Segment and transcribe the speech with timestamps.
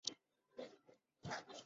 [0.03, 1.31] 蒙古族。